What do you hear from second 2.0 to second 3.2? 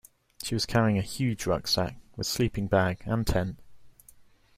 with sleeping bag